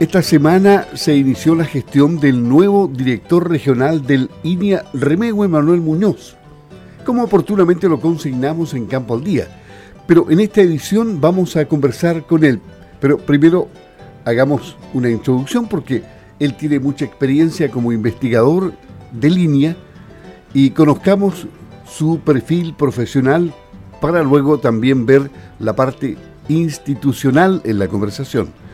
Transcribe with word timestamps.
Esta 0.00 0.22
semana 0.22 0.86
se 0.94 1.16
inició 1.16 1.56
la 1.56 1.64
gestión 1.64 2.20
del 2.20 2.48
nuevo 2.48 2.86
director 2.86 3.50
regional 3.50 4.06
del 4.06 4.30
INIA 4.44 4.84
Remegüe 4.94 5.48
Manuel 5.48 5.80
Muñoz, 5.80 6.36
como 7.04 7.24
oportunamente 7.24 7.88
lo 7.88 8.00
consignamos 8.00 8.74
en 8.74 8.86
Campo 8.86 9.14
al 9.14 9.24
Día. 9.24 9.48
Pero 10.06 10.30
en 10.30 10.38
esta 10.38 10.60
edición 10.60 11.20
vamos 11.20 11.56
a 11.56 11.64
conversar 11.64 12.24
con 12.28 12.44
él. 12.44 12.60
Pero 13.00 13.18
primero 13.18 13.70
hagamos 14.24 14.76
una 14.94 15.10
introducción 15.10 15.66
porque 15.66 16.04
él 16.38 16.54
tiene 16.54 16.78
mucha 16.78 17.04
experiencia 17.04 17.68
como 17.68 17.90
investigador 17.90 18.74
de 19.10 19.30
línea 19.30 19.76
y 20.54 20.70
conozcamos 20.70 21.48
su 21.84 22.20
perfil 22.20 22.72
profesional 22.74 23.52
para 24.00 24.22
luego 24.22 24.60
también 24.60 25.06
ver 25.06 25.28
la 25.58 25.74
parte 25.74 26.16
institucional 26.48 27.62
en 27.64 27.80
la 27.80 27.88
conversación. 27.88 28.67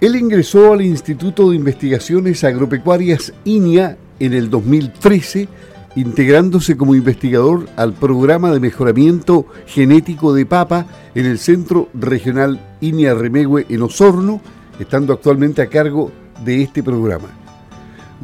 Él 0.00 0.16
ingresó 0.16 0.72
al 0.72 0.80
Instituto 0.80 1.50
de 1.50 1.56
Investigaciones 1.56 2.42
Agropecuarias 2.42 3.34
INIA 3.44 3.98
en 4.18 4.32
el 4.32 4.48
2013, 4.48 5.46
integrándose 5.94 6.74
como 6.78 6.94
investigador 6.94 7.68
al 7.76 7.92
programa 7.92 8.50
de 8.50 8.60
mejoramiento 8.60 9.44
genético 9.66 10.32
de 10.32 10.46
papa 10.46 10.86
en 11.14 11.26
el 11.26 11.38
Centro 11.38 11.90
Regional 11.92 12.58
INIA 12.80 13.12
Remegüe 13.12 13.66
en 13.68 13.82
Osorno, 13.82 14.40
estando 14.78 15.12
actualmente 15.12 15.60
a 15.60 15.66
cargo 15.66 16.10
de 16.46 16.62
este 16.62 16.82
programa. 16.82 17.28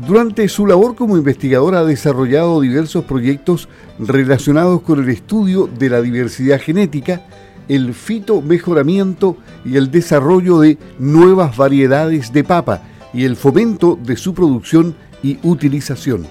Durante 0.06 0.48
su 0.48 0.66
labor 0.66 0.94
como 0.94 1.18
investigador 1.18 1.74
ha 1.74 1.84
desarrollado 1.84 2.62
diversos 2.62 3.04
proyectos 3.04 3.68
relacionados 3.98 4.80
con 4.80 5.02
el 5.02 5.10
estudio 5.10 5.66
de 5.66 5.90
la 5.90 6.00
diversidad 6.00 6.58
genética, 6.58 7.26
el 7.68 7.94
fitomejoramiento 7.94 9.36
y 9.64 9.76
el 9.76 9.90
desarrollo 9.90 10.60
de 10.60 10.78
nuevas 10.98 11.56
variedades 11.56 12.32
de 12.32 12.44
papa 12.44 12.82
y 13.12 13.24
el 13.24 13.36
fomento 13.36 13.98
de 14.00 14.16
su 14.16 14.34
producción 14.34 14.94
y 15.22 15.38
utilización. 15.42 16.26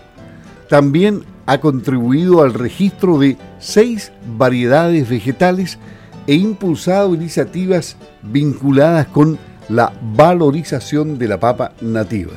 También 0.69 1.23
ha 1.45 1.59
contribuido 1.59 2.41
al 2.41 2.53
registro 2.53 3.19
de 3.19 3.37
seis 3.59 4.11
variedades 4.37 5.09
vegetales 5.09 5.77
e 6.27 6.35
impulsado 6.35 7.13
iniciativas 7.13 7.97
vinculadas 8.23 9.07
con 9.07 9.37
la 9.69 9.93
valorización 10.15 11.17
de 11.17 11.27
la 11.27 11.39
papa 11.39 11.73
nativa. 11.81 12.33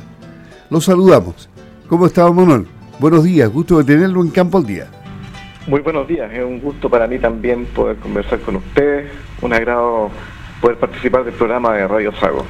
Los 0.69 0.85
saludamos. 0.85 1.49
¿Cómo 1.87 2.05
está, 2.05 2.31
Manuel? 2.31 2.67
Buenos 2.99 3.23
días, 3.23 3.51
gusto 3.51 3.77
de 3.77 3.83
tenerlo 3.83 4.21
en 4.21 4.29
Campo 4.29 4.57
al 4.57 4.65
Día. 4.65 4.98
Muy 5.67 5.81
buenos 5.81 6.07
días, 6.07 6.31
es 6.31 6.43
un 6.43 6.59
gusto 6.59 6.89
para 6.89 7.05
mí 7.05 7.19
también 7.19 7.65
poder 7.65 7.97
conversar 7.97 8.39
con 8.39 8.55
ustedes, 8.55 9.11
un 9.41 9.53
agrado 9.53 10.09
poder 10.61 10.77
participar 10.77 11.23
del 11.23 11.33
programa 11.33 11.73
de 11.73 11.87
Radio 11.87 12.13
Sago. 12.13 12.45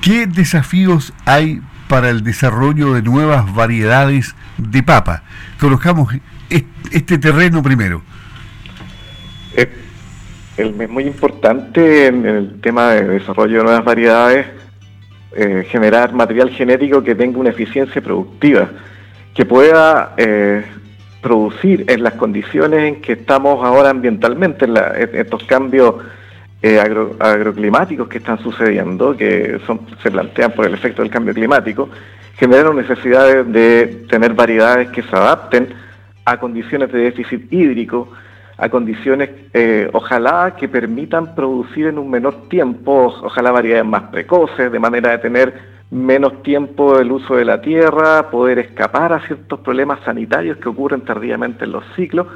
¿Qué 0.00 0.26
desafíos 0.26 1.12
hay 1.24 1.60
para 1.88 2.10
el 2.10 2.24
desarrollo 2.24 2.94
de 2.94 3.02
nuevas 3.02 3.54
variedades 3.54 4.34
de 4.58 4.82
papa? 4.82 5.22
Conozcamos 5.60 6.14
este 6.90 7.18
terreno 7.18 7.62
primero. 7.62 8.02
Es, 9.54 9.68
muy 10.88 11.04
importante 11.04 12.06
en 12.06 12.24
el 12.24 12.60
tema 12.60 12.92
de 12.92 13.04
desarrollo 13.04 13.58
de 13.58 13.64
nuevas 13.64 13.84
variedades 13.84 14.46
eh, 15.36 15.66
generar 15.68 16.14
material 16.14 16.50
genético 16.50 17.02
que 17.04 17.14
tenga 17.14 17.38
una 17.38 17.50
eficiencia 17.50 18.00
productiva, 18.00 18.70
que 19.34 19.44
pueda 19.44 20.14
eh, 20.16 20.64
producir 21.26 21.84
en 21.88 22.04
las 22.04 22.12
condiciones 22.12 22.84
en 22.84 23.00
que 23.00 23.14
estamos 23.14 23.64
ahora 23.64 23.90
ambientalmente, 23.90 24.64
en, 24.64 24.76
estos 25.12 25.42
cambios 25.42 25.96
eh, 26.62 26.78
agroclimáticos 26.78 28.06
que 28.06 28.18
están 28.18 28.38
sucediendo, 28.38 29.16
que 29.16 29.58
son, 29.66 29.80
se 30.00 30.08
plantean 30.12 30.52
por 30.52 30.66
el 30.66 30.74
efecto 30.74 31.02
del 31.02 31.10
cambio 31.10 31.34
climático, 31.34 31.88
generan 32.36 32.76
necesidad 32.76 33.44
de, 33.44 34.04
tener 34.08 34.34
variedades 34.34 34.90
que 34.90 35.02
se 35.02 35.16
adapten 35.16 35.74
a 36.24 36.38
condiciones 36.38 36.92
de 36.92 37.00
déficit 37.00 37.52
hídrico, 37.52 38.08
a 38.56 38.68
condiciones, 38.68 39.30
eh, 39.52 39.90
ojalá 39.94 40.54
que 40.56 40.68
permitan 40.68 41.34
producir 41.34 41.88
en 41.88 41.98
un 41.98 42.08
menor 42.08 42.48
tiempo, 42.48 43.12
ojalá 43.20 43.50
variedades 43.50 43.84
más 43.84 44.04
precoces, 44.12 44.70
de 44.70 44.78
manera 44.78 45.10
de 45.10 45.18
tener 45.18 45.75
menos 45.90 46.42
tiempo 46.42 46.98
del 46.98 47.12
uso 47.12 47.36
de 47.36 47.44
la 47.44 47.60
tierra, 47.60 48.30
poder 48.30 48.58
escapar 48.58 49.12
a 49.12 49.20
ciertos 49.20 49.60
problemas 49.60 50.00
sanitarios 50.04 50.58
que 50.58 50.68
ocurren 50.68 51.02
tardíamente 51.02 51.64
en 51.64 51.72
los 51.72 51.84
ciclos 51.94 52.26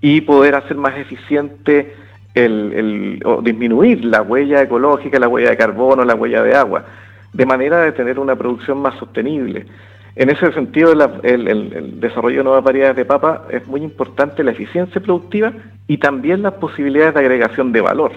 y 0.00 0.20
poder 0.20 0.54
hacer 0.54 0.76
más 0.76 0.96
eficiente 0.96 1.94
el, 2.34 3.20
o 3.24 3.40
disminuir 3.40 4.04
la 4.04 4.22
huella 4.22 4.62
ecológica, 4.62 5.18
la 5.18 5.28
huella 5.28 5.50
de 5.50 5.56
carbono, 5.56 6.04
la 6.04 6.14
huella 6.14 6.42
de 6.42 6.54
agua, 6.54 6.84
de 7.32 7.46
manera 7.46 7.80
de 7.80 7.92
tener 7.92 8.18
una 8.18 8.36
producción 8.36 8.78
más 8.78 8.94
sostenible. 8.98 9.66
En 10.14 10.30
ese 10.30 10.52
sentido, 10.52 10.92
el, 10.92 11.48
el, 11.48 12.00
desarrollo 12.00 12.38
de 12.38 12.44
nuevas 12.44 12.64
variedades 12.64 12.96
de 12.96 13.04
papa 13.04 13.46
es 13.50 13.66
muy 13.66 13.82
importante 13.82 14.42
la 14.44 14.52
eficiencia 14.52 15.00
productiva 15.00 15.52
y 15.86 15.98
también 15.98 16.42
las 16.42 16.54
posibilidades 16.54 17.14
de 17.14 17.20
agregación 17.20 17.72
de 17.72 17.80
valor. 17.82 18.12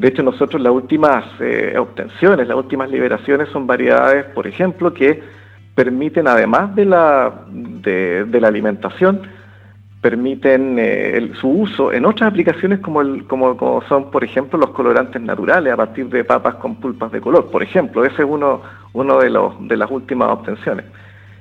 De 0.00 0.08
hecho, 0.08 0.22
nosotros 0.22 0.62
las 0.62 0.72
últimas 0.72 1.26
eh, 1.40 1.74
obtenciones, 1.78 2.48
las 2.48 2.56
últimas 2.56 2.90
liberaciones 2.90 3.50
son 3.50 3.66
variedades, 3.66 4.24
por 4.32 4.46
ejemplo, 4.46 4.94
que 4.94 5.22
permiten, 5.74 6.26
además 6.26 6.74
de 6.74 6.86
la, 6.86 7.44
de, 7.50 8.40
la 8.40 8.48
alimentación, 8.48 9.20
permiten 10.00 10.76
eh, 10.78 11.32
su 11.38 11.50
uso 11.50 11.92
en 11.92 12.06
otras 12.06 12.30
aplicaciones 12.30 12.78
como, 12.80 13.02
como, 13.26 13.82
son, 13.90 14.10
por 14.10 14.24
ejemplo, 14.24 14.58
los 14.58 14.70
colorantes 14.70 15.20
naturales 15.20 15.70
a 15.70 15.76
partir 15.76 16.08
de 16.08 16.24
papas 16.24 16.54
con 16.54 16.76
pulpas 16.76 17.12
de 17.12 17.20
color, 17.20 17.50
por 17.50 17.62
ejemplo. 17.62 18.02
Ese 18.02 18.22
es 18.22 18.28
uno, 18.28 18.62
uno 18.94 19.18
de, 19.18 19.28
los, 19.28 19.52
de 19.68 19.76
las 19.76 19.90
últimas 19.90 20.30
obtenciones. 20.30 20.86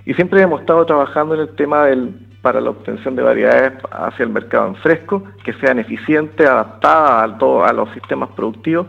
Y 0.06 0.14
siempre 0.16 0.42
hemos 0.42 0.60
estado 0.60 0.86
trabajando 0.86 1.34
en 1.36 1.40
el 1.40 1.56
tema 1.56 1.86
del 1.86 2.14
para 2.42 2.62
la 2.62 2.70
obtención 2.70 3.16
de 3.16 3.24
variedades 3.24 3.74
hacia 3.92 4.24
el 4.24 4.30
mercado 4.30 4.68
en 4.68 4.76
fresco, 4.76 5.24
que 5.44 5.54
sean 5.54 5.80
eficientes, 5.80 6.48
adaptadas 6.48 7.34
a, 7.42 7.68
a 7.68 7.74
los 7.74 7.92
sistemas 7.94 8.30
productivos 8.36 8.88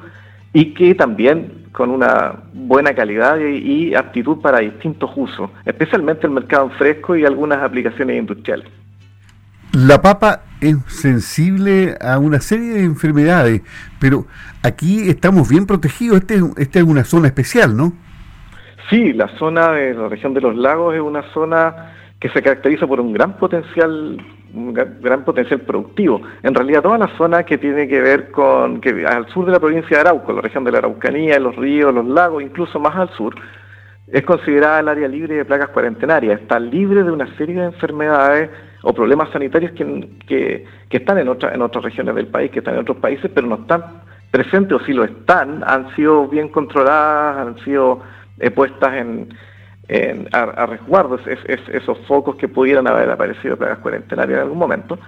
y 0.52 0.74
que 0.74 0.94
también 0.94 1.60
con 1.72 1.90
una 1.90 2.34
buena 2.52 2.94
calidad 2.94 3.38
y, 3.38 3.94
aptitud 3.94 4.40
para 4.40 4.58
distintos 4.58 5.10
usos, 5.14 5.50
especialmente 5.64 6.26
el 6.26 6.32
mercado 6.32 6.64
en 6.64 6.72
fresco 6.72 7.16
y 7.16 7.24
algunas 7.24 7.62
aplicaciones 7.62 8.18
industriales. 8.18 8.66
La 9.72 10.02
papa 10.02 10.42
es 10.60 10.76
sensible 10.88 11.96
a 12.00 12.18
una 12.18 12.40
serie 12.40 12.72
de 12.72 12.84
enfermedades, 12.84 13.62
pero 14.00 14.26
aquí 14.64 15.08
estamos 15.08 15.48
bien 15.48 15.64
protegidos. 15.64 16.18
Este, 16.18 16.40
esta 16.56 16.80
es 16.80 16.84
una 16.84 17.04
zona 17.04 17.28
especial, 17.28 17.76
¿no? 17.76 17.92
Sí, 18.88 19.12
la 19.12 19.28
zona 19.38 19.70
de 19.70 19.94
la 19.94 20.08
región 20.08 20.34
de 20.34 20.40
los 20.40 20.56
lagos 20.56 20.96
es 20.96 21.00
una 21.00 21.22
zona 21.32 21.92
que 22.20 22.28
se 22.28 22.42
caracteriza 22.42 22.86
por 22.86 23.00
un 23.00 23.12
gran 23.12 23.36
potencial 23.38 24.18
un 24.52 24.74
gran 24.74 25.24
potencial 25.24 25.60
productivo. 25.60 26.20
En 26.42 26.54
realidad 26.54 26.82
toda 26.82 26.98
la 26.98 27.16
zona 27.16 27.44
que 27.44 27.58
tiene 27.58 27.86
que 27.86 28.00
ver 28.00 28.30
con, 28.30 28.80
que 28.80 29.06
al 29.06 29.28
sur 29.28 29.46
de 29.46 29.52
la 29.52 29.60
provincia 29.60 29.96
de 29.96 30.00
Arauco, 30.00 30.32
la 30.32 30.40
región 30.40 30.64
de 30.64 30.72
la 30.72 30.78
Araucanía, 30.78 31.38
los 31.38 31.56
ríos, 31.56 31.94
los 31.94 32.06
lagos, 32.06 32.42
incluso 32.42 32.80
más 32.80 32.96
al 32.96 33.10
sur, 33.10 33.34
es 34.08 34.22
considerada 34.24 34.80
el 34.80 34.88
área 34.88 35.08
libre 35.08 35.36
de 35.36 35.44
plagas 35.44 35.68
cuarentenarias, 35.68 36.40
está 36.40 36.58
libre 36.58 37.04
de 37.04 37.12
una 37.12 37.32
serie 37.36 37.54
de 37.54 37.66
enfermedades 37.66 38.50
o 38.82 38.92
problemas 38.92 39.30
sanitarios 39.30 39.72
que, 39.72 40.10
que, 40.26 40.96
están 40.96 41.18
en, 41.18 41.28
otra, 41.28 41.54
en 41.54 41.62
otras 41.62 41.84
regiones 41.84 42.14
del 42.16 42.26
país, 42.26 42.50
que 42.50 42.58
están 42.58 42.74
en 42.74 42.80
otros 42.80 42.96
países, 42.96 43.30
pero 43.32 43.46
no 43.46 43.56
están 43.56 44.02
presentes 44.30 44.80
o 44.80 44.84
si 44.84 44.92
lo 44.92 45.04
están, 45.04 45.62
han 45.64 45.94
sido 45.94 46.26
bien 46.26 46.48
controladas, 46.48 47.46
han 47.46 47.58
sido 47.64 48.00
eh, 48.38 48.50
puestas 48.50 48.94
en, 48.94 49.28
a, 50.32 50.66
resguardo 50.66 51.18
esos 51.26 51.98
focos 52.06 52.36
que 52.36 52.48
pudieran 52.48 52.86
haber 52.86 53.10
aparecido 53.10 53.56
plagas 53.56 53.78
cuarentenarias 53.78 54.38
en 54.38 54.42
algún 54.44 54.58
momento. 54.58 54.98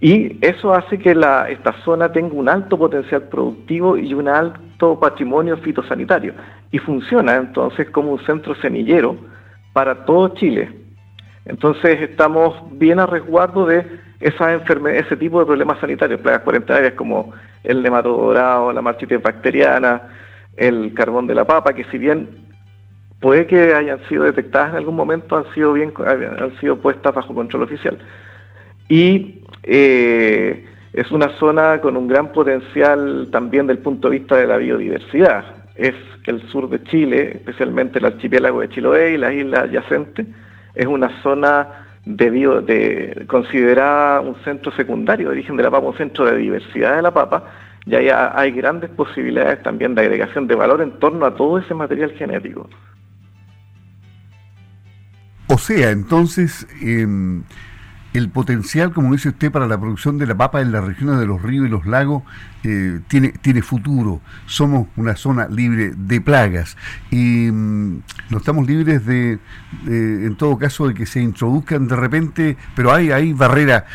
Y 0.00 0.38
eso 0.40 0.72
hace 0.72 0.98
que 0.98 1.10
esta 1.10 1.72
zona 1.84 2.10
tenga 2.12 2.34
un 2.34 2.48
alto 2.48 2.78
potencial 2.78 3.22
productivo 3.24 3.96
y 3.96 4.14
un 4.14 4.28
alto 4.28 4.98
patrimonio 4.98 5.56
fitosanitario. 5.58 6.34
Y 6.70 6.78
funciona 6.78 7.36
entonces 7.36 7.90
como 7.90 8.12
un 8.12 8.24
centro 8.24 8.54
semillero 8.56 9.16
para 9.72 10.04
todo 10.04 10.28
Chile. 10.34 10.70
Entonces 11.44 12.00
estamos 12.00 12.54
bien 12.78 13.00
a 13.00 13.06
resguardo 13.06 13.66
de 13.66 13.84
esa 14.20 14.54
ese 14.54 15.16
tipo 15.16 15.40
de 15.40 15.46
problemas 15.46 15.80
sanitarios, 15.80 16.20
plagas 16.20 16.42
cuarentenarias 16.42 16.94
como 16.94 17.32
el 17.64 17.82
nematodo 17.82 18.28
dorado, 18.28 18.72
la 18.72 18.82
marchitis 18.82 19.20
bacteriana, 19.20 20.02
el 20.56 20.92
carbón 20.94 21.26
de 21.26 21.34
la 21.34 21.44
papa, 21.44 21.72
que 21.72 21.84
si 21.84 21.98
bien 21.98 22.48
puede 23.20 23.46
que 23.46 23.74
hayan 23.74 24.00
sido 24.08 24.24
detectadas 24.24 24.70
en 24.70 24.76
algún 24.76 24.96
momento, 24.96 25.36
han 25.36 25.52
sido, 25.54 25.72
bien, 25.72 25.92
han 25.98 26.58
sido 26.60 26.76
puestas 26.78 27.14
bajo 27.14 27.34
control 27.34 27.64
oficial. 27.64 27.98
Y 28.88 29.42
eh, 29.64 30.64
es 30.92 31.10
una 31.10 31.28
zona 31.38 31.80
con 31.80 31.96
un 31.96 32.08
gran 32.08 32.32
potencial 32.32 33.28
también 33.30 33.66
del 33.66 33.78
punto 33.78 34.08
de 34.08 34.18
vista 34.18 34.36
de 34.36 34.46
la 34.46 34.56
biodiversidad. 34.56 35.44
Es 35.76 35.94
el 36.24 36.42
sur 36.48 36.68
de 36.68 36.82
Chile, 36.84 37.32
especialmente 37.34 37.98
el 37.98 38.06
archipiélago 38.06 38.60
de 38.60 38.68
Chiloé 38.68 39.12
y 39.12 39.18
las 39.18 39.32
islas 39.32 39.64
adyacentes, 39.64 40.26
es 40.74 40.86
una 40.86 41.22
zona 41.22 41.86
de, 42.04 42.30
de 42.30 43.26
considerada 43.26 44.20
un 44.20 44.36
centro 44.44 44.72
secundario 44.72 45.28
de 45.28 45.32
origen 45.32 45.56
de 45.56 45.62
la 45.62 45.70
papa, 45.70 45.88
un 45.88 45.96
centro 45.96 46.24
de 46.24 46.36
diversidad 46.36 46.96
de 46.96 47.02
la 47.02 47.12
papa, 47.12 47.44
y 47.84 47.94
hay, 47.94 48.08
hay 48.10 48.52
grandes 48.52 48.90
posibilidades 48.90 49.62
también 49.62 49.94
de 49.94 50.02
agregación 50.02 50.46
de 50.46 50.54
valor 50.54 50.80
en 50.82 50.98
torno 50.98 51.26
a 51.26 51.34
todo 51.34 51.58
ese 51.58 51.74
material 51.74 52.12
genético. 52.12 52.68
O 55.48 55.56
sea, 55.56 55.90
entonces, 55.90 56.66
em, 56.82 57.42
el 58.12 58.28
potencial, 58.28 58.92
como 58.92 59.12
dice 59.12 59.30
usted, 59.30 59.50
para 59.50 59.66
la 59.66 59.78
producción 59.80 60.18
de 60.18 60.26
la 60.26 60.36
papa 60.36 60.60
en 60.60 60.72
las 60.72 60.84
regiones 60.84 61.18
de 61.18 61.26
los 61.26 61.40
ríos 61.40 61.66
y 61.66 61.70
los 61.70 61.86
lagos 61.86 62.22
eh, 62.64 63.00
tiene, 63.08 63.30
tiene 63.30 63.62
futuro. 63.62 64.20
Somos 64.44 64.88
una 64.96 65.16
zona 65.16 65.48
libre 65.48 65.92
de 65.96 66.20
plagas 66.20 66.76
y 67.10 67.50
mm, 67.50 68.02
no 68.28 68.38
estamos 68.38 68.66
libres 68.66 69.06
de, 69.06 69.38
en 69.86 70.36
todo 70.36 70.58
caso, 70.58 70.86
de 70.86 70.92
que 70.92 71.06
se 71.06 71.20
introduzcan 71.20 71.88
de 71.88 71.96
repente, 71.96 72.56
pero 72.76 72.92
hay, 72.92 73.10
hay 73.10 73.32
barrera 73.32 73.86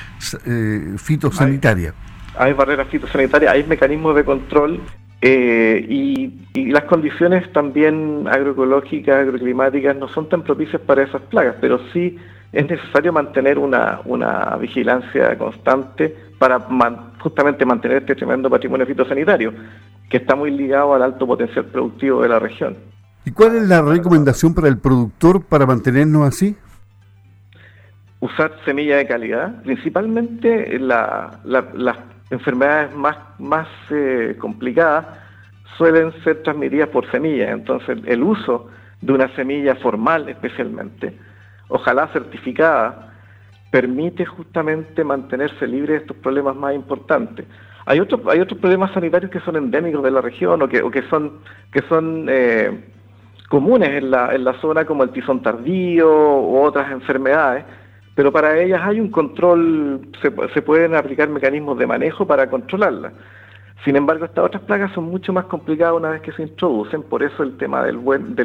eh, 0.45 0.95
fitosanitaria. 0.97 1.93
Hay, 2.35 2.47
hay 2.47 2.53
barreras 2.53 2.87
fitosanitarias, 2.87 3.53
hay 3.53 3.63
mecanismos 3.65 4.15
de 4.15 4.25
control 4.25 4.81
eh, 5.25 5.85
y, 5.87 6.33
las 6.69 6.83
condiciones 6.83 7.49
también 7.53 8.27
agroecológicas, 8.27 9.21
agroclimáticas 9.21 9.95
no 9.95 10.09
son 10.09 10.27
tan 10.27 10.43
propicias 10.43 10.81
para 10.81 11.03
esas 11.03 11.21
plagas, 11.21 11.55
pero 11.61 11.79
sí 11.93 12.17
es 12.51 12.69
necesario 12.69 13.13
mantener 13.13 13.57
una, 13.57 14.01
vigilancia 14.59 15.37
constante 15.37 16.13
para 16.37 16.59
justamente 17.19 17.65
mantener 17.65 17.99
este 17.99 18.15
tremendo 18.15 18.49
patrimonio 18.49 18.85
fitosanitario, 18.85 19.53
que 20.09 20.17
está 20.17 20.35
muy 20.35 20.51
ligado 20.51 20.93
al 20.93 21.03
alto 21.03 21.25
potencial 21.25 21.65
productivo 21.65 22.21
de 22.21 22.27
la 22.27 22.39
región. 22.39 22.75
¿Y 23.25 23.31
cuál 23.31 23.55
es 23.55 23.63
la 23.63 23.81
recomendación 23.81 24.53
para 24.53 24.67
el 24.67 24.77
productor 24.77 25.45
para 25.45 25.65
mantenernos 25.65 26.27
así? 26.27 26.57
Usar 28.19 28.51
semilla 28.65 28.97
de 28.97 29.07
calidad, 29.07 29.63
principalmente 29.63 30.77
la, 30.79 31.39
las 31.45 31.95
enfermedades 32.29 32.95
más, 32.95 33.17
más 33.39 33.67
eh, 33.89 34.35
complicadas 34.39 35.05
suelen 35.77 36.13
ser 36.23 36.43
transmitidas 36.43 36.89
por 36.89 37.09
semillas, 37.11 37.49
entonces 37.51 37.99
el 38.05 38.23
uso 38.23 38.69
de 39.01 39.13
una 39.13 39.27
semilla 39.35 39.75
formal 39.75 40.29
especialmente, 40.29 41.17
ojalá 41.67 42.07
certificada, 42.07 43.13
permite 43.71 44.25
justamente 44.25 45.03
mantenerse 45.03 45.67
libre 45.67 45.93
de 45.93 45.99
estos 45.99 46.17
problemas 46.17 46.55
más 46.55 46.75
importantes. 46.75 47.45
Hay 47.85 47.99
otros 47.99 48.21
hay 48.27 48.39
otros 48.39 48.59
problemas 48.59 48.93
sanitarios 48.93 49.31
que 49.31 49.39
son 49.41 49.55
endémicos 49.55 50.03
de 50.03 50.11
la 50.11 50.21
región 50.21 50.61
o 50.61 50.67
que, 50.67 50.81
o 50.81 50.91
que 50.91 51.01
son 51.09 51.39
que 51.71 51.81
son 51.89 52.27
eh, 52.29 52.83
comunes 53.49 53.89
en 53.89 54.11
la, 54.11 54.33
en 54.33 54.43
la 54.43 54.53
zona 54.61 54.85
como 54.85 55.03
el 55.03 55.09
tizón 55.09 55.41
tardío 55.41 56.07
u 56.07 56.61
otras 56.61 56.91
enfermedades 56.91 57.65
pero 58.15 58.31
para 58.31 58.59
ellas 58.59 58.81
hay 58.83 58.99
un 58.99 59.09
control, 59.09 60.01
se, 60.21 60.61
pueden 60.61 60.95
aplicar 60.95 61.29
mecanismos 61.29 61.77
de 61.77 61.87
manejo 61.87 62.27
para 62.27 62.49
controlarlas. 62.49 63.13
Sin 63.83 63.95
embargo, 63.95 64.25
estas 64.25 64.45
otras 64.45 64.63
plagas 64.63 64.93
son 64.93 65.05
mucho 65.05 65.33
más 65.33 65.45
complicadas 65.45 65.95
una 65.95 66.11
vez 66.11 66.21
que 66.21 66.31
se 66.31 66.43
introducen, 66.43 67.03
por 67.03 67.23
eso 67.23 67.43
el 67.43 67.57
tema 67.57 67.83
del, 67.83 67.97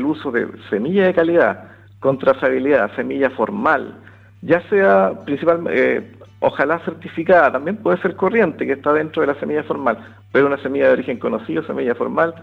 uso 0.05 0.32
de 0.32 0.49
semilla 0.70 1.06
de 1.06 1.15
calidad, 1.15 1.70
trazabilidad, 2.19 2.94
semilla 2.97 3.31
formal, 3.31 3.99
ya 4.43 4.61
sea 4.69 5.12
principalmente, 5.25 5.97
eh, 5.97 6.12
ojalá 6.41 6.79
certificada, 6.81 7.53
también 7.53 7.76
puede 7.76 7.99
ser 7.99 8.17
corriente, 8.17 8.67
que 8.67 8.73
está 8.73 8.93
dentro 8.93 9.20
de 9.20 9.29
la 9.29 9.38
semilla 9.38 9.62
formal, 9.65 9.99
pero 10.32 10.47
una 10.47 10.59
semilla 10.59 10.87
de 10.87 10.93
origen 10.94 11.19
conocido, 11.19 11.62
semilla 11.65 11.94
formal, 11.94 12.35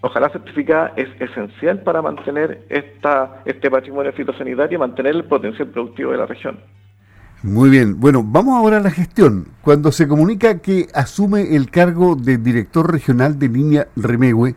ojalá 0.00 0.28
certificada 0.30 0.92
es 0.96 1.08
esencial 1.20 1.80
para 1.82 2.02
mantener 2.02 2.64
esta, 2.68 3.42
este 3.44 3.70
patrimonio 3.70 4.12
fitosanitario 4.12 4.76
y 4.76 4.78
mantener 4.78 5.14
el 5.16 5.24
potencial 5.24 5.68
productivo 5.68 6.12
de 6.12 6.18
la 6.18 6.26
región. 6.26 6.58
Muy 7.42 7.70
bien, 7.70 7.98
bueno, 7.98 8.22
vamos 8.22 8.54
ahora 8.58 8.76
a 8.76 8.80
la 8.80 8.90
gestión. 8.90 9.48
Cuando 9.62 9.92
se 9.92 10.06
comunica 10.06 10.58
que 10.58 10.88
asume 10.92 11.56
el 11.56 11.70
cargo 11.70 12.14
de 12.14 12.36
director 12.36 12.90
regional 12.90 13.38
de 13.38 13.48
línea 13.48 13.88
Remegüe, 13.96 14.56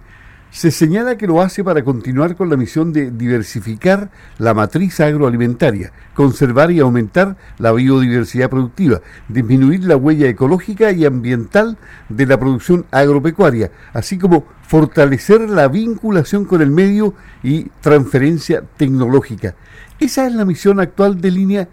se 0.54 0.70
señala 0.70 1.18
que 1.18 1.26
lo 1.26 1.42
hace 1.42 1.64
para 1.64 1.84
continuar 1.84 2.36
con 2.36 2.48
la 2.48 2.56
misión 2.56 2.94
de 2.94 3.10
diversificar 3.10 4.12
la 4.38 4.54
matriz 4.54 5.00
agroalimentaria, 5.00 5.92
conservar 6.14 6.70
y 6.70 6.80
aumentar 6.80 7.38
la 7.58 7.72
biodiversidad 7.72 8.52
productiva, 8.52 9.02
disminuir 9.28 9.84
la 9.84 9.98
huella 9.98 10.28
ecológica 10.28 10.92
y 10.92 11.06
ambiental 11.06 11.80
de 12.08 12.28
la 12.28 12.40
producción 12.40 12.86
agropecuaria, 12.92 13.72
así 13.94 14.20
como 14.20 14.46
fortalecer 14.68 15.50
la 15.50 15.68
vinculación 15.68 16.46
con 16.46 16.62
el 16.62 16.70
medio 16.70 17.16
y 17.42 17.64
transferencia 17.82 18.64
tecnológica. 18.78 19.56
Esa 20.00 20.28
es 20.28 20.34
la 20.34 20.46
misión 20.46 20.80
actual 20.80 21.20
de 21.20 21.32
línea 21.32 21.70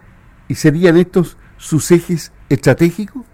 y 0.48 0.54
serían 0.54 0.96
estos 0.96 1.36
sus 1.58 1.90
ejes 1.90 2.32
estratégicos. 2.48 3.29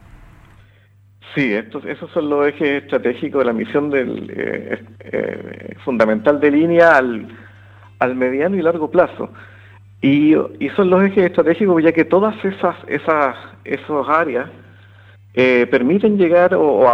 Sí, 1.36 1.52
estos, 1.52 1.84
esos 1.84 2.10
son 2.12 2.30
los 2.30 2.46
ejes 2.46 2.84
estratégicos 2.84 3.40
de 3.40 3.44
la 3.44 3.52
misión 3.52 3.90
del, 3.90 4.32
eh, 4.34 4.82
eh, 5.00 5.76
fundamental 5.84 6.40
de 6.40 6.50
línea 6.50 6.96
al, 6.96 8.14
mediano 8.14 8.56
y 8.56 8.62
largo 8.62 8.90
plazo. 8.90 9.28
Y, 10.00 10.34
son 10.76 10.88
los 10.88 11.04
ejes 11.04 11.26
estratégicos 11.26 11.82
ya 11.82 11.92
que 11.92 12.06
todas 12.06 12.42
esas, 12.42 12.76
esas, 12.88 13.36
esas 13.64 14.08
áreas 14.08 14.48
eh, 15.34 15.66
permiten 15.70 16.16
llegar 16.16 16.54
o, 16.54 16.88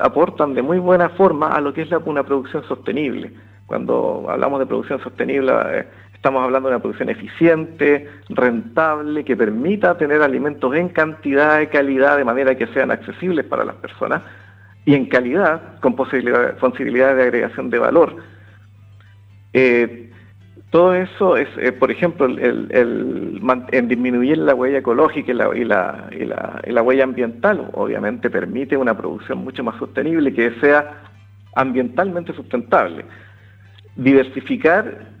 aportan 0.00 0.54
de 0.54 0.62
muy 0.62 0.80
buena 0.80 1.10
forma 1.10 1.50
a 1.50 1.60
lo 1.60 1.72
que 1.72 1.82
es 1.82 1.88
una 2.04 2.24
producción 2.24 2.64
sostenible. 2.64 3.30
Cuando 3.66 4.26
hablamos 4.28 4.58
de 4.58 4.66
producción 4.66 5.00
sostenible, 5.04 5.86
Estamos 6.16 6.42
hablando 6.42 6.68
de 6.68 6.74
una 6.74 6.82
producción 6.82 7.10
eficiente, 7.10 8.08
rentable, 8.30 9.22
que 9.22 9.36
permita 9.36 9.96
tener 9.96 10.22
alimentos 10.22 10.74
en 10.74 10.88
cantidad 10.88 11.60
y 11.60 11.66
calidad 11.66 12.16
de 12.16 12.24
manera 12.24 12.56
que 12.56 12.66
sean 12.68 12.90
accesibles 12.90 13.44
para 13.44 13.64
las 13.64 13.76
personas 13.76 14.22
y 14.86 14.94
en 14.94 15.06
calidad 15.06 15.78
con 15.80 15.94
posibilidades 15.94 17.16
de 17.16 17.22
agregación 17.22 17.68
de 17.70 17.78
valor. 17.78 18.16
Eh, 19.52 20.10
todo 20.70 20.94
eso 20.94 21.36
es, 21.36 21.48
eh, 21.58 21.72
por 21.72 21.90
ejemplo, 21.90 22.26
el, 22.26 23.40
en 23.72 23.88
disminuir 23.88 24.38
la 24.38 24.54
huella 24.54 24.78
ecológica 24.78 25.30
y 25.30 25.64
la, 25.64 26.08
y 26.12 26.72
la 26.72 26.82
huella 26.82 27.04
ambiental, 27.04 27.68
obviamente 27.74 28.30
permite 28.30 28.76
una 28.76 28.96
producción 28.96 29.38
mucho 29.38 29.62
más 29.62 29.78
sostenible 29.78 30.32
que 30.32 30.50
sea 30.60 31.02
ambientalmente 31.54 32.32
sustentable. 32.32 33.04
Diversificar 33.94 35.15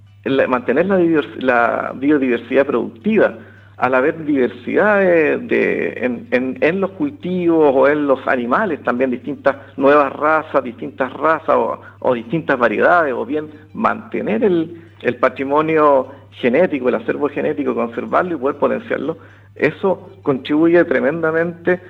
mantener 0.48 0.86
la, 0.86 1.92
biodiversidad 1.94 2.66
productiva, 2.66 3.38
al 3.76 3.94
haber 3.94 4.24
diversidad 4.24 5.00
de, 5.00 6.24
en, 6.30 6.80
los 6.80 6.92
cultivos 6.92 7.72
o 7.74 7.88
en 7.88 8.06
los 8.06 8.26
animales, 8.26 8.82
también 8.82 9.10
distintas 9.10 9.56
nuevas 9.76 10.12
razas, 10.14 10.64
distintas 10.64 11.12
razas 11.12 11.56
o, 12.00 12.14
distintas 12.14 12.58
variedades, 12.58 13.12
o 13.12 13.26
bien 13.26 13.50
mantener 13.74 14.44
el, 14.44 14.82
patrimonio 15.20 16.08
genético, 16.32 16.88
el 16.88 16.94
acervo 16.96 17.28
genético, 17.28 17.74
conservarlo 17.74 18.34
y 18.34 18.38
poder 18.38 18.56
potenciarlo, 18.56 19.18
eso 19.54 20.10
contribuye 20.22 20.82
tremendamente 20.84 21.80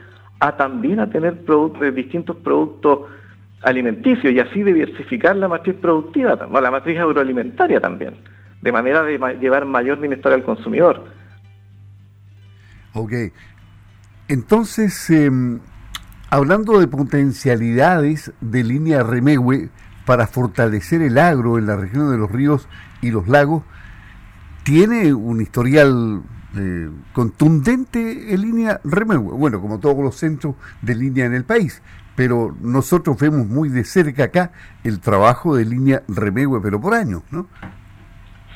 a 0.41 0.57
también 0.57 1.01
a 1.01 1.09
tener 1.09 1.45
productos, 1.45 1.95
distintos 1.95 2.37
productos 2.37 3.01
alimenticio 3.63 4.31
y 4.31 4.39
así 4.39 4.63
diversificar 4.63 5.37
la 5.37 5.49
matriz 5.49 5.77
productiva, 5.77 6.37
la 6.61 6.71
matriz 6.71 6.99
agroalimentaria 6.99 7.81
también, 7.81 8.15
de 8.63 8.73
manera 8.73 9.03
de 9.03 9.19
llevar 9.41 9.65
mayor 9.65 9.99
bienestar 10.01 10.33
al 10.33 10.45
consumidor. 10.45 11.05
Ok. 12.95 13.13
Entonces, 14.29 15.11
em, 15.11 15.61
hablando 16.31 16.81
de 16.81 16.89
potencialidades 16.89 18.33
de 18.41 18.65
línea 18.65 19.03
Remegüe 19.03 19.71
para 20.05 20.27
fortalecer 20.27 21.03
el 21.03 21.19
agro 21.19 21.59
en 21.59 21.67
la 21.67 21.77
región 21.77 22.11
de 22.11 22.19
los 22.19 22.31
ríos 22.31 22.69
y 23.03 23.11
los 23.11 23.29
lagos, 23.29 23.65
tiene 24.65 25.15
un 25.15 25.41
historial 25.41 26.23
eh, 26.57 26.91
contundente 27.13 28.33
en 28.33 28.41
línea 28.41 28.81
Remegüe, 28.83 29.35
bueno, 29.35 29.61
como 29.61 29.79
todos 29.79 30.03
los 30.03 30.17
centros 30.17 30.55
de 30.83 30.95
línea 30.95 31.27
en 31.27 31.35
el 31.35 31.45
país, 31.45 31.83
pero 32.17 32.57
nosotros 32.61 33.19
vemos 33.21 33.47
muy 33.47 33.69
de 33.69 33.85
cerca 33.85 34.25
acá 34.25 34.53
el 34.83 35.01
trabajo 35.01 35.55
de 35.55 35.65
línea 35.67 36.03
Remegüe, 36.09 36.61
pero 36.63 36.81
por 36.81 36.95
años, 36.95 37.23
¿no? 37.31 37.47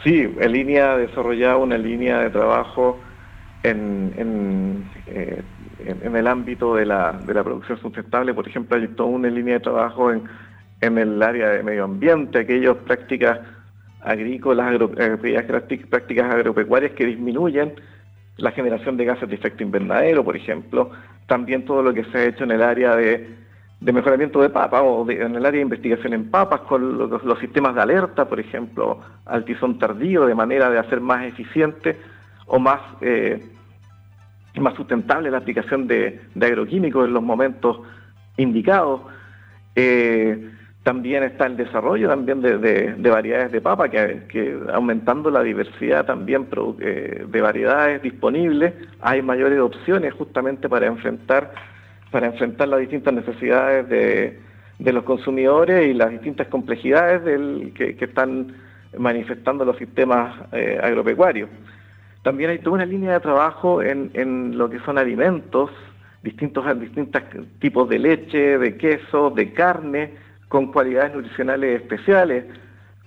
Sí, 0.03 0.35
en 0.41 0.53
línea 0.53 0.93
ha 0.93 0.97
desarrollado 0.97 1.59
una 1.59 1.77
línea 1.77 2.21
de 2.21 2.31
trabajo 2.31 2.99
en, 3.63 4.13
en, 4.17 4.91
eh, 5.07 5.43
el 6.03 6.27
ámbito 6.27 6.75
de 6.75 6.87
la, 6.87 7.13
de 7.13 7.35
la 7.35 7.45
producción 7.45 7.79
sustentable. 7.81 8.33
Por 8.33 8.49
ejemplo, 8.49 8.79
hay 8.79 8.89
toda 8.89 9.11
una 9.11 9.29
línea 9.29 9.55
de 9.55 9.61
trabajo 9.61 10.11
en, 10.11 10.23
en 10.81 10.97
el 10.97 11.23
área 11.23 11.51
de 11.51 11.63
medio 11.63 11.85
ambiente, 11.85 12.39
aquellas 12.41 12.77
prácticas 12.79 13.41
agrícolas, 14.01 14.69
agro, 14.69 14.91
eh, 14.97 15.85
prácticas 15.89 16.35
agropecuarias 16.35 16.93
que 16.93 17.05
disminuyen 17.05 17.75
la 18.39 18.53
generación 18.53 18.97
de 18.97 19.05
gases 19.05 19.29
de 19.29 19.35
efecto 19.35 19.63
invernadero, 19.63 20.25
por 20.25 20.37
ejemplo. 20.37 20.91
También 21.27 21.67
todo 21.67 21.83
lo 21.83 21.93
que 21.93 22.05
se 22.05 22.19
ha 22.19 22.25
hecho 22.25 22.45
en 22.45 22.53
el 22.53 22.63
área 22.63 22.97
de 22.97 23.29
de 23.81 23.93
mejoramiento 23.93 24.43
de 24.43 24.51
papas 24.51 24.83
o 24.85 25.11
en 25.11 25.35
el 25.35 25.47
área 25.47 25.59
de 25.59 25.63
investigación 25.63 26.13
en 26.13 26.31
papas 26.31 26.61
con 26.63 26.99
los, 26.99 27.39
sistemas 27.39 27.75
de 27.75 27.81
alerta, 27.81 28.29
por 28.29 28.39
ejemplo, 28.39 29.01
al 29.25 29.45
tizón 29.45 29.79
tardío, 29.79 30.27
de 30.27 30.35
manera 30.35 30.69
de 30.69 30.79
hacer 30.79 31.01
más 31.01 31.25
eficiente 31.25 31.99
o 32.47 32.59
más, 32.59 32.81
eh, 33.01 33.43
más 34.57 34.75
sustentable 34.75 35.31
la 35.31 35.39
aplicación 35.39 35.87
de, 35.87 36.21
agroquímicos 36.41 37.07
en 37.07 37.15
los 37.15 37.23
momentos 37.23 37.81
indicados. 38.37 39.01
Eh, 39.75 40.51
también 40.83 41.23
está 41.23 41.47
el 41.47 41.57
desarrollo 41.57 42.09
también 42.09 42.41
de, 42.41 43.11
variedades 43.11 43.53
de 43.53 43.61
papa, 43.61 43.89
que, 43.89 44.59
aumentando 44.73 45.31
la 45.31 45.43
diversidad 45.43 46.07
también 46.07 46.49
eh, 46.81 47.25
de 47.29 47.41
variedades 47.41 48.03
disponibles, 48.03 48.75
hay 49.01 49.21
mayores 49.23 49.61
opciones 49.61 50.15
justamente 50.15 50.69
para 50.69 50.87
enfrentar, 50.87 51.53
para 52.11 52.27
enfrentar 52.27 52.69
las 52.69 52.81
distintas 52.81 53.15
necesidades 53.15 53.89
de, 53.89 54.93
los 54.93 55.05
consumidores 55.05 55.87
y 55.87 55.95
las 55.95 56.11
distintas 56.11 56.49
complejidades 56.49 57.25
del, 57.25 57.73
que, 57.75 57.97
están 57.99 58.55
manifestando 58.99 59.65
los 59.65 59.77
sistemas 59.77 60.35
eh, 60.53 60.79
agropecuarios. 60.83 61.49
También 62.23 62.51
hay 62.51 62.59
toda 62.59 62.77
una 62.77 62.87
línea 62.87 63.13
de 63.13 63.21
trabajo 63.21 63.83
en, 63.83 64.11
en 64.15 64.59
lo 64.59 64.69
que 64.69 64.81
son 64.81 64.99
alimentos, 64.99 65.71
distintos, 66.23 66.65
distintos 66.81 67.23
tipos 67.61 67.89
de 67.89 67.99
leche, 67.99 68.59
de 68.59 68.77
queso, 68.77 69.31
de 69.31 69.53
carne, 69.53 70.15
con 70.49 70.73
cualidades 70.73 71.15
nutricionales 71.15 71.81
especiales, 71.81 72.45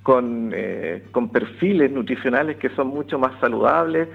con, 0.01 0.51
eh, 0.53 1.03
con 1.11 1.29
perfiles 1.29 1.91
nutricionales 1.91 2.57
que 2.57 2.69
son 2.69 2.87
mucho 2.87 3.19
más 3.19 3.39
saludables, 3.39 4.07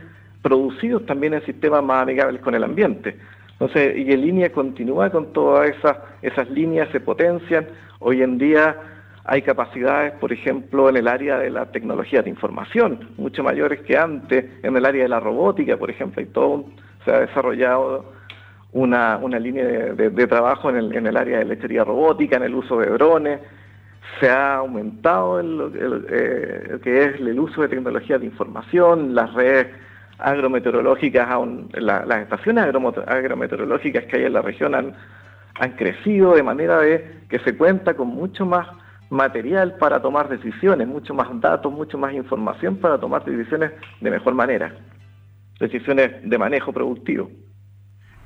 producidos 0.43 1.05
también 1.07 1.35
en 1.35 1.45
sistemas 1.45 1.83
más 1.83 2.03
amigables 2.03 2.41
con 2.41 2.55
el 2.55 2.65
ambiente. 2.65 3.17
Entonces, 3.61 3.97
y 3.97 4.13
en 4.13 4.21
línea 4.21 4.53
continúa 4.53 5.11
con 5.11 5.33
todas 5.33 5.71
esas, 5.71 5.97
esas 6.23 6.49
líneas, 6.49 6.89
se 6.93 7.01
potencian. 7.01 7.67
Hoy 7.99 8.23
en 8.23 8.39
día 8.39 8.77
hay 9.25 9.43
capacidades, 9.43 10.13
por 10.13 10.33
ejemplo, 10.33 10.89
en 10.89 10.97
el 10.97 11.09
área 11.09 11.39
de 11.39 11.51
la 11.51 11.67
tecnología 11.67 12.23
de 12.23 12.31
información, 12.31 13.11
mucho 13.17 13.43
mayores 13.43 13.81
que 13.81 13.99
antes, 13.99 14.45
en 14.63 14.77
el 14.77 14.87
área 14.87 15.03
de 15.03 15.09
la 15.09 15.19
robótica, 15.19 15.77
por 15.77 15.91
ejemplo, 15.91 16.23
y 16.23 16.27
todo 16.27 16.67
se 17.05 17.11
ha 17.11 17.21
desarrollado 17.21 18.13
una, 18.73 19.19
línea 19.41 19.65
de, 19.65 20.27
trabajo 20.29 20.71
en 20.71 20.77
el, 20.77 20.95
en 20.95 21.07
el, 21.09 21.17
área 21.17 21.39
de 21.39 21.45
lechería 21.45 21.83
robótica, 21.83 22.37
en 22.37 22.45
el 22.45 22.55
uso 22.55 22.79
de 22.79 22.87
drones, 22.87 23.41
se 24.21 24.31
ha 24.31 24.57
aumentado 24.57 25.41
el, 25.41 26.05
eh, 26.11 26.79
que 26.83 27.05
es 27.05 27.21
el 27.21 27.39
uso 27.39 27.63
de 27.63 27.69
tecnología 27.69 28.19
de 28.19 28.27
información, 28.27 29.15
las 29.15 29.35
redes 29.35 29.67
agrometeorológicas, 30.19 31.29
las 31.75 32.23
estaciones 32.23 32.65
agrometeorológicas 32.65 34.05
que 34.05 34.17
hay 34.17 34.25
en 34.25 34.33
la 34.33 34.43
región 34.43 34.75
han, 34.75 34.95
han 35.59 35.73
crecido 35.73 36.35
de 36.35 36.43
manera 36.43 36.81
de 36.81 37.21
que 37.29 37.39
se 37.41 37.57
cuenta 37.57 37.95
con 37.95 38.09
mucho 38.09 38.45
más 38.45 38.67
material 39.11 39.77
para 39.79 40.01
tomar 40.01 40.29
decisiones, 40.29 40.87
mucho 40.87 41.15
más 41.15 41.29
datos, 41.41 41.73
mucho 41.73 41.99
más 41.99 42.13
información 42.13 42.77
para 42.77 42.99
tomar 42.99 43.25
decisiones 43.25 43.73
de 44.01 44.11
mejor 44.11 44.35
manera, 44.35 44.75
decisiones 45.59 46.13
de 46.23 46.39
manejo 46.39 46.73
productivo. 46.73 47.31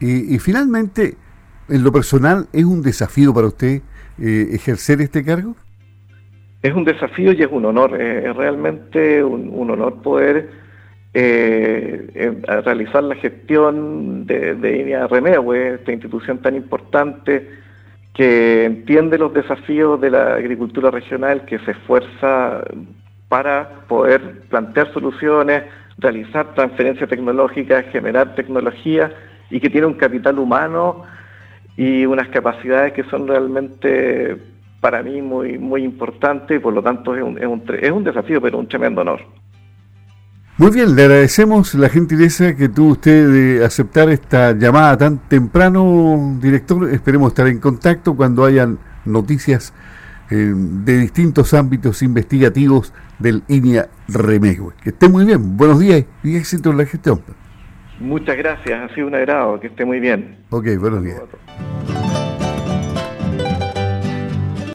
Y, 0.00 0.36
finalmente, 0.40 1.16
en 1.68 1.84
lo 1.84 1.92
personal, 1.92 2.48
¿es 2.52 2.64
un 2.64 2.82
desafío 2.82 3.32
para 3.32 3.46
usted 3.46 3.82
eh, 4.18 4.48
ejercer 4.50 5.00
este 5.00 5.24
cargo? 5.24 5.54
Es 6.60 6.74
un 6.74 6.84
desafío 6.84 7.32
y 7.32 7.42
es 7.42 7.48
un 7.50 7.64
honor, 7.66 8.00
es 8.00 8.34
realmente 8.34 9.22
un, 9.22 9.70
honor 9.70 10.02
poder 10.02 10.61
eh, 11.14 12.40
realizar 12.64 13.04
la 13.04 13.14
gestión 13.16 14.26
de, 14.26 14.54
de 14.54 14.78
INEA 14.78 15.06
Remewe, 15.06 15.74
esta 15.74 15.92
institución 15.92 16.38
tan 16.38 16.56
importante 16.56 17.48
que 18.14 18.64
entiende 18.64 19.18
los 19.18 19.32
desafíos 19.32 20.00
de 20.00 20.10
la 20.10 20.34
agricultura 20.34 20.90
regional, 20.90 21.44
que 21.44 21.58
se 21.60 21.72
esfuerza 21.72 22.62
para 23.28 23.86
poder 23.88 24.42
plantear 24.48 24.92
soluciones, 24.92 25.64
realizar 25.98 26.54
transferencias 26.54 27.08
tecnológicas, 27.08 27.86
generar 27.86 28.34
tecnología 28.34 29.12
y 29.50 29.60
que 29.60 29.70
tiene 29.70 29.86
un 29.86 29.94
capital 29.94 30.38
humano 30.38 31.04
y 31.76 32.04
unas 32.04 32.28
capacidades 32.28 32.92
que 32.92 33.04
son 33.04 33.26
realmente 33.26 34.36
para 34.80 35.02
mí 35.02 35.22
muy, 35.22 35.58
muy 35.58 35.84
importantes 35.84 36.56
y 36.56 36.60
por 36.60 36.74
lo 36.74 36.82
tanto 36.82 37.14
es 37.16 37.22
un, 37.22 37.38
es 37.38 37.46
un, 37.46 37.62
es 37.80 37.90
un 37.90 38.04
desafío, 38.04 38.40
pero 38.40 38.58
un 38.58 38.66
tremendo 38.66 39.00
honor. 39.00 39.20
Muy 40.58 40.70
bien, 40.70 40.94
le 40.94 41.02
agradecemos 41.04 41.74
la 41.74 41.88
gentileza 41.88 42.54
que 42.54 42.68
tuvo 42.68 42.92
usted 42.92 43.26
de 43.26 43.64
aceptar 43.64 44.10
esta 44.10 44.52
llamada 44.52 44.98
tan 44.98 45.18
temprano, 45.26 46.36
director. 46.40 46.90
Esperemos 46.92 47.28
estar 47.28 47.46
en 47.46 47.58
contacto 47.58 48.14
cuando 48.14 48.44
hayan 48.44 48.78
noticias 49.06 49.72
eh, 50.30 50.52
de 50.54 50.98
distintos 50.98 51.54
ámbitos 51.54 52.02
investigativos 52.02 52.92
del 53.18 53.42
INIA 53.48 53.88
Remegue. 54.08 54.74
Que 54.82 54.90
esté 54.90 55.08
muy 55.08 55.24
bien, 55.24 55.56
buenos 55.56 55.80
días 55.80 56.04
y 56.22 56.36
éxito 56.36 56.70
en 56.70 56.78
la 56.78 56.84
gestión. 56.84 57.22
Muchas 57.98 58.36
gracias, 58.36 58.78
ha 58.90 58.94
sido 58.94 59.06
un 59.06 59.14
agrado, 59.14 59.58
que 59.58 59.68
esté 59.68 59.86
muy 59.86 60.00
bien. 60.00 60.36
Ok, 60.50 60.66
buenos 60.78 61.02
días. 61.02 61.22